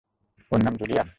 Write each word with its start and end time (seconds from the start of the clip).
ওর 0.51 0.59
নাম 0.63 0.73
জুলিয়ান? 0.75 1.07